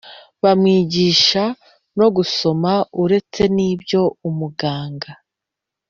bamwigisha 0.43 1.43
no 1.97 2.07
gusoma 2.15 2.71
Uretse 3.03 3.41
n 3.55 3.57
ibyo 3.69 4.01
umuganga 4.29 5.11